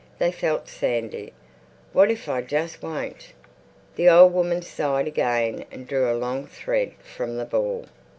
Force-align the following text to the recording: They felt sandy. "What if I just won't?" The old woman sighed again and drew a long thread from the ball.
They 0.17 0.31
felt 0.31 0.67
sandy. 0.67 1.31
"What 1.93 2.09
if 2.09 2.27
I 2.27 2.41
just 2.41 2.81
won't?" 2.81 3.33
The 3.97 4.09
old 4.09 4.33
woman 4.33 4.63
sighed 4.63 5.05
again 5.07 5.63
and 5.71 5.87
drew 5.87 6.09
a 6.11 6.17
long 6.17 6.47
thread 6.47 6.93
from 7.03 7.37
the 7.37 7.45
ball. 7.45 7.85